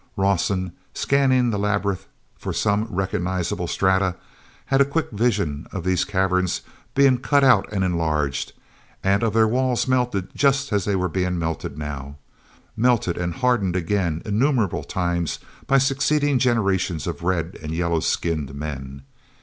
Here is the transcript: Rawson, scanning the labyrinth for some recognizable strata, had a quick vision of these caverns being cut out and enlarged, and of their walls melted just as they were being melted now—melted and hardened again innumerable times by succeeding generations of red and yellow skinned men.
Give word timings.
Rawson, 0.17 0.71
scanning 0.95 1.51
the 1.51 1.59
labyrinth 1.59 2.07
for 2.35 2.51
some 2.53 2.85
recognizable 2.89 3.67
strata, 3.67 4.15
had 4.65 4.81
a 4.81 4.83
quick 4.83 5.11
vision 5.11 5.67
of 5.71 5.83
these 5.83 6.05
caverns 6.05 6.61
being 6.95 7.19
cut 7.19 7.43
out 7.43 7.71
and 7.71 7.83
enlarged, 7.83 8.53
and 9.03 9.21
of 9.21 9.33
their 9.33 9.47
walls 9.47 9.87
melted 9.87 10.33
just 10.35 10.73
as 10.73 10.85
they 10.85 10.95
were 10.95 11.07
being 11.07 11.37
melted 11.37 11.77
now—melted 11.77 13.15
and 13.15 13.35
hardened 13.35 13.75
again 13.75 14.23
innumerable 14.25 14.83
times 14.83 15.37
by 15.67 15.77
succeeding 15.77 16.39
generations 16.39 17.05
of 17.05 17.21
red 17.21 17.55
and 17.61 17.71
yellow 17.71 17.99
skinned 17.99 18.55
men. 18.55 19.03